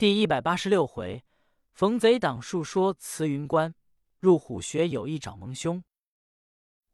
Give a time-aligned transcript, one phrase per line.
[0.00, 1.26] 第一百八十六回，
[1.74, 3.74] 逢贼挡树说慈云关，
[4.18, 5.84] 入虎穴有意找蒙兄。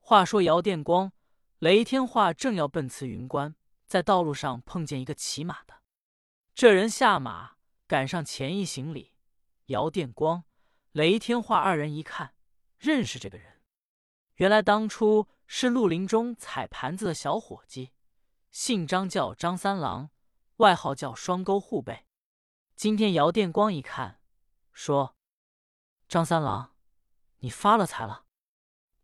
[0.01, 1.13] 话说姚电光、
[1.61, 3.55] 雷天化正要奔慈云关，
[3.87, 5.75] 在道路上碰见一个骑马的，
[6.53, 9.13] 这人下马赶上前一行礼。
[9.67, 10.43] 姚电光、
[10.91, 12.35] 雷天化二人一看，
[12.77, 13.63] 认识这个人，
[14.35, 17.93] 原来当初是绿林中踩盘子的小伙计，
[18.51, 20.11] 姓张，叫张三郎，
[20.57, 22.06] 外号叫双钩护背。
[22.77, 24.21] 今天姚电光一看，
[24.71, 25.17] 说
[26.09, 26.75] ：“张三郎，
[27.39, 28.27] 你发了财了。”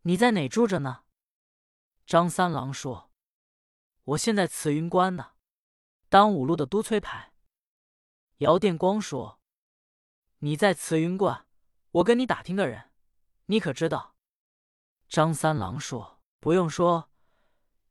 [0.05, 1.05] 你在哪住着呢？
[2.05, 3.09] 张三郎说
[4.13, 5.31] ：“我现在慈云观呢，
[6.07, 7.33] 当五路的督催牌。”
[8.37, 9.41] 姚电光说
[10.39, 11.47] ：“你在慈云观，
[11.93, 12.91] 我跟你打听个人，
[13.47, 14.15] 你可知道？”
[15.09, 17.09] 张三郎说：“不用说，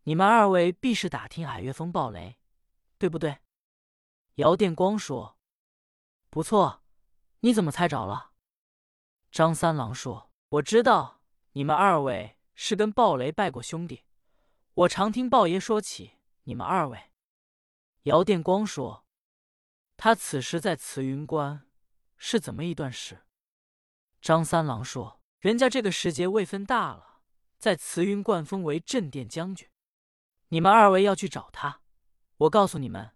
[0.04, 2.38] 你们二位必是打听矮月峰暴雷，
[2.98, 3.38] 对不对？”
[4.36, 5.36] 姚电光说
[6.32, 6.82] ：“不错，
[7.40, 8.32] 你怎么猜着了？”
[9.30, 11.20] 张三郎说：“我知道。”
[11.54, 14.04] 你们二位是跟鲍雷拜过兄弟，
[14.72, 16.12] 我常听鲍爷说起
[16.44, 17.10] 你们二位。
[18.04, 19.04] 姚电光说
[19.98, 21.68] ：“他此时在慈云关
[22.16, 23.26] 是怎么一段事？”
[24.22, 27.20] 张三郎说：“人家这个时节位分大了，
[27.58, 29.68] 在慈云观封为镇殿将军。
[30.48, 31.82] 你们二位要去找他，
[32.38, 33.14] 我告诉你们，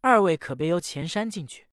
[0.00, 1.65] 二位可别由前山进去。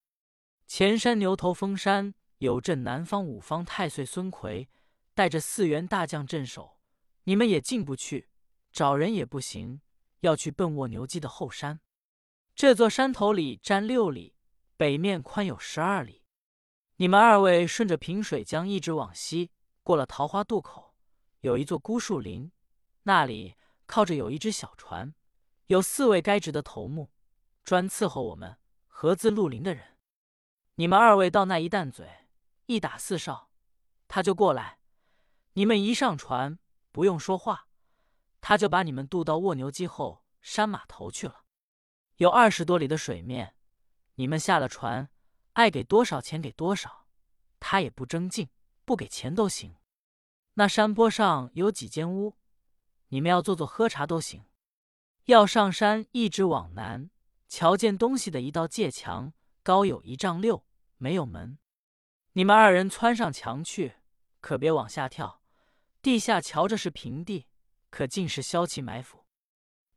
[0.76, 4.68] 前山牛头峰山有镇南方五方太岁孙奎。”
[5.14, 6.80] 带着四员大将镇守，
[7.26, 8.32] 你们也进不去，
[8.72, 9.82] 找人也不行，
[10.22, 11.80] 要去奔卧牛矶的后山。
[12.56, 14.34] 这座山头里占六里，
[14.76, 16.24] 北面宽有十二里。
[16.96, 19.52] 你们二位顺着平水江一直往西，
[19.84, 20.96] 过了桃花渡口，
[21.42, 22.52] 有一座孤树林，
[23.04, 23.54] 那里
[23.86, 25.14] 靠着有一只小船，
[25.68, 27.12] 有四位该职的头目，
[27.64, 28.58] 专伺候我们
[28.88, 29.93] 合资绿林的人。
[30.76, 32.28] 你们二位到那一弹嘴，
[32.66, 33.52] 一打四哨，
[34.08, 34.80] 他就过来。
[35.54, 36.58] 你们一上船，
[36.92, 37.68] 不用说话，
[38.42, 41.44] 他就把你们渡到卧牛矶后山码头去了。
[42.16, 43.56] 有二十多里的水面，
[44.16, 45.10] 你们下了船，
[45.54, 47.06] 爱给多少钱给多少，
[47.60, 48.50] 他也不争竞，
[48.84, 49.76] 不给钱都行。
[50.56, 52.38] 那山坡上有几间屋，
[53.10, 54.46] 你们要坐坐喝茶都行。
[55.26, 57.12] 要上山，一直往南，
[57.48, 60.66] 瞧见东西的一道界墙，高有一丈六，
[60.98, 61.58] 没有门。
[62.34, 63.96] 你们二人窜上墙去，
[64.42, 65.42] 可别往下跳。
[66.02, 67.48] 地下瞧着是平地，
[67.90, 69.26] 可尽是萧气埋伏。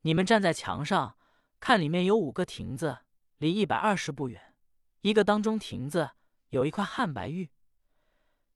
[0.02, 1.18] 你们站在墙上
[1.58, 2.98] 看，里面有五个亭子，
[3.38, 4.54] 离一百二十步远。
[5.00, 6.10] 一个当中亭子
[6.50, 7.50] 有一块汉白玉，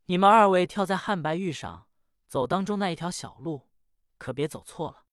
[0.06, 1.88] 你们二位跳在汉白玉上，
[2.28, 3.68] 走当中那一条小路，
[4.16, 5.04] 可别走错了。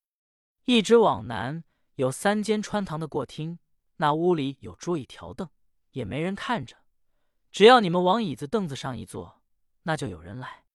[0.66, 1.64] 一直往南
[1.96, 3.58] 有三间穿堂的过厅，
[3.96, 5.50] 那屋里有桌椅条凳，
[5.92, 6.78] 也没人看着。
[7.52, 9.42] 只要你们往椅子凳子上一坐，
[9.84, 10.66] 那就有人来。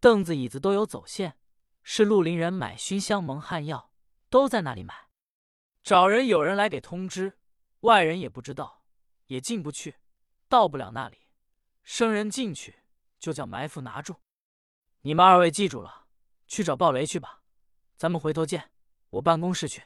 [0.00, 1.38] 凳子椅子都有走线，
[1.82, 3.92] 是绿林人买熏香蒙汗药，
[4.28, 5.08] 都在那里买。
[5.82, 7.38] 找人有人来给通知，
[7.80, 8.84] 外人也不知道，
[9.26, 9.96] 也进不去，
[10.48, 11.26] 到不了那里。
[11.82, 12.80] 生人进去
[13.18, 14.16] 就叫埋伏拿住。
[15.02, 16.06] 你们二位记住了，
[16.46, 17.42] 去找鲍雷去吧。
[17.96, 18.70] 咱们回头见，
[19.10, 19.84] 我办公室去。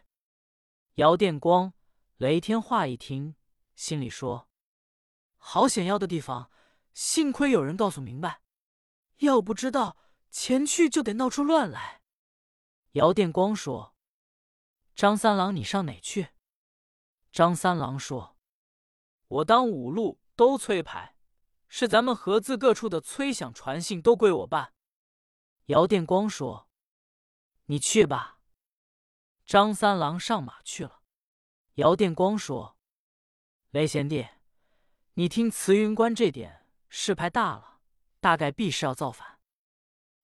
[0.95, 1.73] 姚电光、
[2.17, 3.37] 雷天化一听，
[3.75, 4.49] 心里说：
[5.47, 6.51] 好险要的地方，
[6.95, 8.41] 幸亏有人告诉明白，
[9.19, 9.99] 要不知道。
[10.31, 12.01] 前去就得闹出乱来。
[12.93, 13.95] 姚电光说
[14.97, 16.31] ：“张三郎，你上哪去？”
[17.31, 18.37] 张三郎说
[19.29, 21.17] ：“我当五路都催牌，
[21.69, 24.73] 是咱们合资各处的催饷传信都归我办。”
[25.67, 26.69] 姚电光说
[27.67, 28.41] ：“你去吧。”
[29.47, 31.03] 张三郎上马去了。
[31.75, 32.77] 姚电光说
[33.71, 34.27] ：“雷贤弟，
[35.17, 37.79] 你听慈云观这点事牌大了，
[38.19, 39.39] 大概必是要造反。”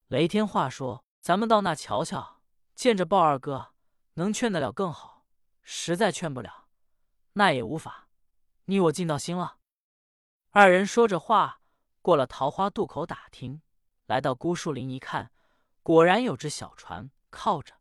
[0.09, 2.43] 雷天化说：“咱们到那瞧瞧，
[2.75, 3.73] 见着鲍二哥，
[4.15, 5.27] 能劝得了更好；
[5.63, 6.67] 实在劝不了，
[7.35, 8.09] 那也无法。
[8.65, 9.59] 你我尽到心了。”
[10.51, 11.61] 二人说着话，
[12.03, 13.63] 过了桃花渡口，打听，
[14.07, 15.31] 来到孤树林，一看，
[15.85, 17.77] 果然有只小船靠着。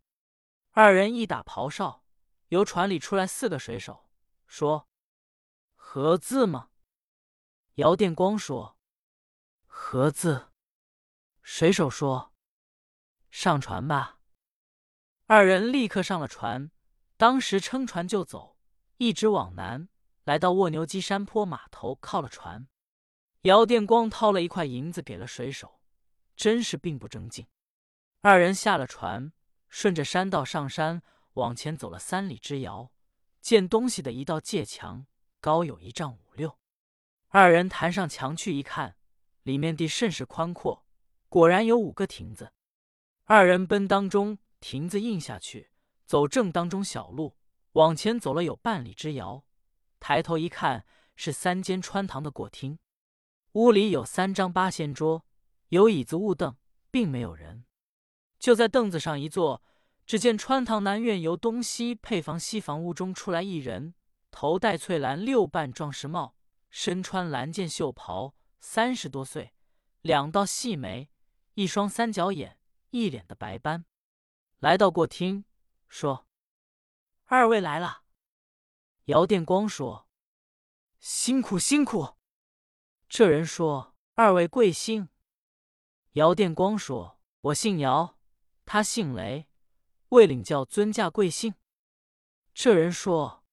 [0.69, 2.03] 二人一打袍哨，
[2.49, 4.11] 由船里出来四个水手，
[4.45, 4.87] 说
[5.73, 6.69] ：“何字吗？”
[7.79, 8.77] 姚电光说
[9.65, 10.49] ：“何字？”
[11.41, 12.33] 水手说
[13.31, 14.19] ：“上船吧。”
[15.27, 16.71] 二人立刻上了船，
[17.15, 18.57] 当时撑船就走，
[18.97, 19.87] 一直往南，
[20.25, 22.67] 来到卧牛矶山坡码头，靠了船。
[23.43, 25.79] 姚电光掏了一块银子给了水手，
[26.35, 27.47] 真是并不争竞。
[28.19, 29.31] 二人下了船，
[29.69, 31.01] 顺着山道上山，
[31.35, 32.91] 往前走了三里之遥，
[33.39, 35.05] 见东西的一道界墙，
[35.39, 36.58] 高有一丈五六。
[37.31, 38.95] 二人弹上墙去一看，
[39.43, 40.83] 里面地甚是宽阔，
[41.27, 42.51] 果然有五个亭子。
[43.25, 45.69] 二人奔当中亭子印下去，
[46.07, 47.37] 走正当中小路，
[47.73, 49.45] 往前走了有半里之遥，
[49.99, 52.79] 抬头一看，是三间穿堂的过厅。
[53.51, 55.23] 屋里有三张八仙桌，
[55.67, 56.55] 有椅子、雾凳，
[56.89, 57.63] 并没有人。
[58.39, 59.61] 就在凳子上一坐，
[60.07, 63.93] 只见穿堂南院由东西配房西房屋中出来一人，
[64.31, 66.35] 头戴翠蓝六瓣壮士帽，
[66.69, 69.53] 身穿蓝箭袖袍，三十多岁，
[70.01, 71.09] 两道细眉，
[71.55, 72.57] 一双三角眼。
[72.91, 73.85] 一脸的白斑，
[74.57, 75.45] 来到过厅，
[75.87, 76.27] 说
[77.25, 78.01] ：“二位来了。”
[79.05, 80.09] 姚电光说
[80.99, 82.15] ：“辛苦辛苦。”
[83.07, 85.09] 这人说：“二位贵姓？”
[86.13, 88.17] 姚电光说：“我姓姚，
[88.65, 89.47] 他姓雷，
[90.09, 91.53] 未领教尊驾贵姓。”
[92.55, 93.45] 这人说：“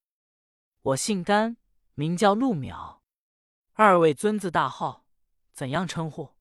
[0.81, 1.59] 我姓甘，
[1.93, 3.01] 名叫陆淼，
[3.79, 5.05] 二位尊字大号，
[5.53, 6.35] 怎样称呼？”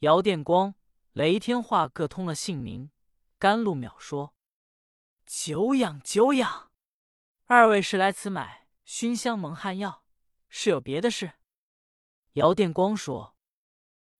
[0.00, 0.76] 姚电光。
[1.12, 2.90] 雷天化各通了姓名，
[3.38, 4.34] 甘露淼说
[5.24, 6.70] ：“久仰久仰，
[7.46, 10.04] 二位是来此买熏香蒙汗药，
[10.50, 11.32] 是有别的事？”
[12.34, 13.34] 姚电光说：“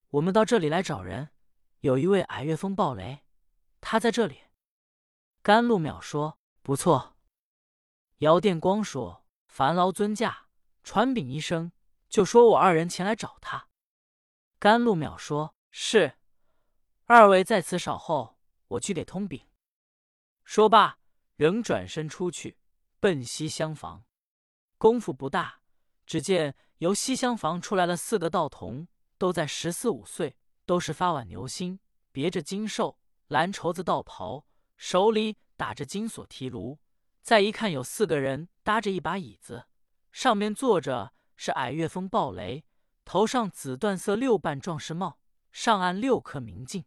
[0.08, 1.28] 我们到这里来找人，
[1.80, 3.22] 有一位矮月峰暴雷，
[3.82, 4.44] 他在这里。”
[5.42, 7.18] 甘露淼说：“不错。”
[8.20, 10.48] 姚电光说：“烦劳尊驾
[10.82, 11.72] 传禀一声，
[12.08, 13.68] 就说我二人前来找他。”
[14.58, 16.14] 甘露淼说：“是。”
[17.06, 18.38] 二位在此稍候，
[18.68, 19.46] 我去给通禀。
[20.44, 20.98] 说罢，
[21.36, 22.58] 仍转身出去，
[22.98, 24.04] 奔西厢房。
[24.78, 25.60] 功夫不大，
[26.04, 28.88] 只见由西厢房出来了四个道童，
[29.18, 31.80] 都在十四五岁，都是发挽牛心，
[32.12, 32.98] 别着金兽，
[33.28, 36.78] 蓝绸子道袍，手里打着金锁提炉。
[37.22, 39.66] 再一看，有四个人搭着一把椅子，
[40.12, 42.64] 上面坐着是矮月峰暴雷，
[43.04, 45.18] 头上紫缎色六瓣壮士帽，
[45.52, 46.84] 上按六颗明镜。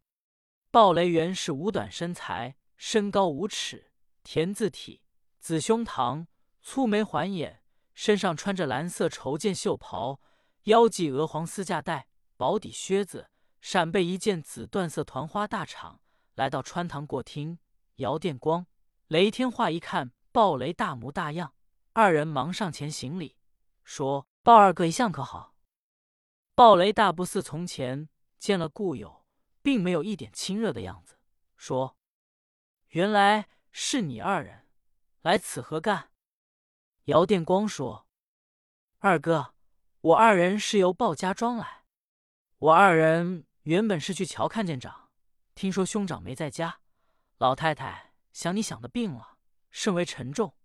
[0.71, 3.91] 鲍雷原是五短身材，身高五尺，
[4.23, 5.01] 田字体，
[5.39, 6.27] 紫胸膛，
[6.61, 7.63] 粗眉环眼，
[7.93, 10.19] 身上穿着蓝色绸箭袖袍，
[10.63, 12.07] 腰系鹅黄丝架带，
[12.37, 13.29] 薄底靴子，
[13.61, 15.99] 闪背一件紫缎色团花大氅。
[16.35, 17.59] 来到穿堂过厅，
[17.95, 18.65] 姚电光、
[19.07, 21.53] 雷天化一看鲍雷大模大样，
[21.93, 23.35] 二人忙上前行礼，
[23.83, 25.55] 说：“鲍二哥一向可好？”
[26.55, 29.19] 鲍雷大不似从前见了故友。
[29.61, 31.17] 并没有一点亲热的样子，
[31.57, 31.97] 说
[32.89, 34.65] ：“原来是你二人
[35.21, 36.11] 来此何干？”
[37.05, 38.07] 姚电光说
[38.99, 39.53] ：“二哥，
[40.01, 41.83] 我二人是由鲍家庄来。
[42.57, 45.11] 我二人原本是去瞧看见长，
[45.53, 46.79] 听说兄长没在家，
[47.37, 49.37] 老太太想你想的病了，
[49.69, 50.55] 甚为沉重，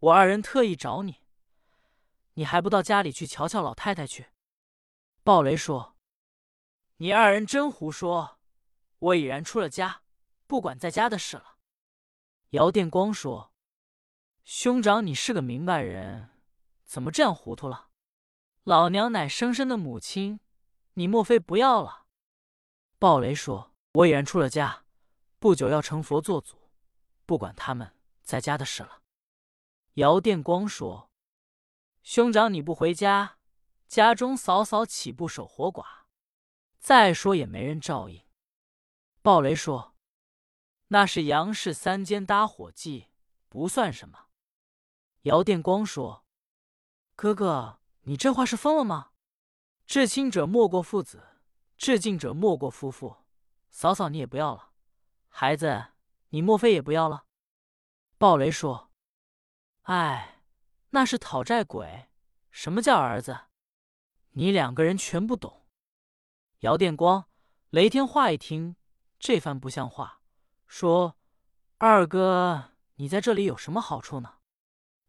[0.00, 1.21] 我二人特意找你。
[2.34, 4.28] 你还不到家里去瞧瞧老太太去？”
[5.24, 5.96] 鲍雷说。
[6.98, 8.38] 你二人真胡说！
[9.00, 10.02] 我已然出了家，
[10.46, 11.56] 不管在家的事了。
[12.50, 13.52] 姚电光说
[14.44, 16.30] ：“兄长，你是个明白人，
[16.84, 17.88] 怎么这样糊涂了？
[18.62, 20.38] 老娘乃生身的母亲，
[20.94, 22.06] 你莫非不要了？”
[23.00, 24.84] 鲍雷说：“我已然出了家，
[25.40, 26.56] 不久要成佛做祖，
[27.26, 29.02] 不管他们在家的事了。”
[29.94, 31.10] 姚电光说
[32.02, 33.38] ：“兄长，你不回家，
[33.86, 35.84] 家中嫂嫂岂不守活寡？”
[36.80, 38.24] 再说也没人照应。
[39.22, 39.94] 鲍雷说
[40.88, 43.08] ：“那是杨氏三间搭伙计，
[43.48, 44.26] 不算什么。”
[45.22, 46.24] 姚电光说
[47.14, 49.12] ：“哥哥，你这话是疯了吗？
[49.86, 51.40] 至亲者莫过父子，
[51.76, 53.18] 至敬者莫过夫妇。
[53.70, 54.72] 嫂嫂你也不要了，
[55.28, 55.92] 孩子
[56.30, 57.26] 你莫非也不要了？”
[58.18, 58.90] 鲍雷说
[59.82, 60.31] ：“哎，
[60.94, 62.08] 那是讨债鬼。
[62.50, 63.40] 什么叫儿子？
[64.32, 65.66] 你两个人全不懂。”
[66.60, 67.28] 姚电光、
[67.70, 68.76] 雷天化一听
[69.18, 70.20] 这番不像话，
[70.66, 71.16] 说
[71.78, 74.34] ：“二哥，你在这里有什么好处呢？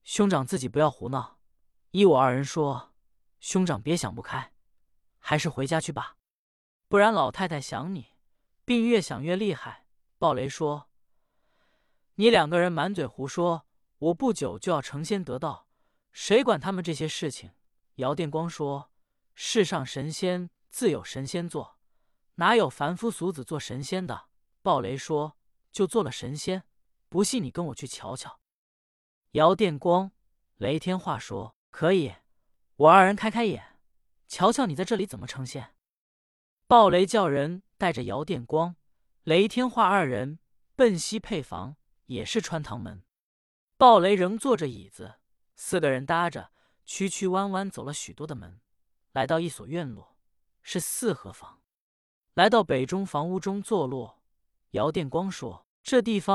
[0.03, 1.39] 兄长自己不要胡闹。
[1.91, 2.93] 依我二人说，
[3.39, 4.53] 兄长别想不开，
[5.19, 6.17] 还是回家去吧，
[6.87, 8.15] 不然老太太想你，
[8.65, 9.85] 病越想越厉害。”
[10.17, 10.89] 鲍雷说
[12.15, 13.65] ：“你两个人满嘴胡说，
[13.97, 15.62] 我不久就要成仙得道，
[16.13, 17.51] 谁管他们这些事情？”
[17.95, 18.91] 姚电光说
[19.35, 21.77] ：“世上神仙。”自有神仙做，
[22.37, 24.29] 哪有凡夫俗子做神仙的？
[24.63, 25.37] 鲍雷说
[25.71, 26.63] ：“就做了神仙，
[27.09, 28.39] 不信你跟我去瞧瞧。”
[29.33, 30.11] 姚电光、
[30.55, 32.15] 雷天化说：“可以，
[32.75, 33.77] 我二人开开眼，
[34.27, 35.75] 瞧瞧你在这里怎么成仙。”
[36.65, 38.75] 鲍雷叫人带着姚电光、
[39.25, 40.39] 雷天化二人
[40.75, 41.75] 奔西配房，
[42.07, 43.03] 也是穿堂门。
[43.77, 45.19] 鲍雷仍坐着椅子，
[45.55, 46.51] 四个人搭着，
[46.85, 48.59] 曲曲弯弯走了许多的门，
[49.11, 50.17] 来到一所院落，
[50.61, 51.61] 是四合房。
[52.33, 54.23] 来到北中房屋中坐落，
[54.71, 56.23] 姚殿光说：“这地方。”